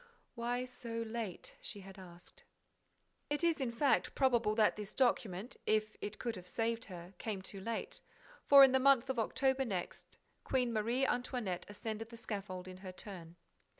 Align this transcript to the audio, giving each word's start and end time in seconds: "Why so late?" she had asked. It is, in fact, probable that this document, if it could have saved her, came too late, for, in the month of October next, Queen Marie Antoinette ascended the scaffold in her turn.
"Why 0.33 0.65
so 0.65 1.03
late?" 1.03 1.57
she 1.61 1.81
had 1.81 1.99
asked. 1.99 2.43
It 3.29 3.43
is, 3.43 3.61
in 3.61 3.71
fact, 3.71 4.15
probable 4.15 4.55
that 4.55 4.75
this 4.75 4.95
document, 4.95 5.57
if 5.67 5.95
it 6.01 6.17
could 6.17 6.35
have 6.37 6.47
saved 6.47 6.85
her, 6.85 7.13
came 7.19 7.43
too 7.43 7.59
late, 7.61 8.01
for, 8.47 8.63
in 8.63 8.71
the 8.71 8.79
month 8.79 9.11
of 9.11 9.19
October 9.19 9.63
next, 9.63 10.17
Queen 10.43 10.73
Marie 10.73 11.05
Antoinette 11.05 11.67
ascended 11.69 12.09
the 12.09 12.17
scaffold 12.17 12.67
in 12.67 12.77
her 12.77 12.91
turn. 12.91 13.35